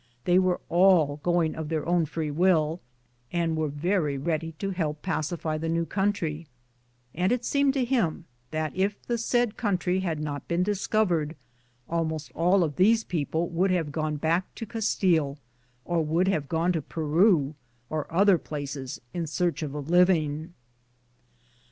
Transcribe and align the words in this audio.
They 0.25 0.39
were 0.39 0.59
all 0.67 1.17
going 1.21 1.53
of 1.55 1.69
their 1.69 1.85
own 1.87 2.07
free 2.07 2.31
will, 2.31 2.81
and 3.31 3.55
were 3.55 3.67
very 3.67 4.17
ready 4.17 4.53
to 4.53 4.71
help 4.71 5.03
pacify 5.03 5.59
the 5.59 5.69
new 5.69 5.85
country, 5.85 6.47
and 7.13 7.31
it 7.31 7.45
seemed 7.45 7.75
to 7.75 7.85
him 7.85 8.25
that 8.49 8.75
if 8.75 8.99
the 9.05 9.19
said 9.19 9.57
country 9.57 9.99
had 9.99 10.19
not 10.19 10.47
been 10.47 10.63
discovered, 10.63 11.35
almost 11.87 12.31
all 12.33 12.63
of 12.63 12.77
these 12.77 13.03
people 13.03 13.49
would 13.49 13.69
have 13.69 13.91
gone 13.91 14.15
back 14.15 14.55
to 14.55 14.65
Castile, 14.65 15.37
or 15.85 16.03
would 16.03 16.27
have 16.27 16.49
gone 16.49 16.71
to 16.71 16.81
Peru 16.81 17.53
or 17.87 18.11
other 18.11 18.39
places 18.39 19.01
in 19.13 19.27
search 19.27 19.61
of 19.61 19.75
a 19.75 19.79
living. 19.79 20.55